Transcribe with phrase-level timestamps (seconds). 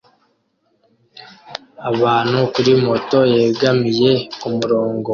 [1.91, 5.09] Umuntu kuri moto yegamiye kumurongo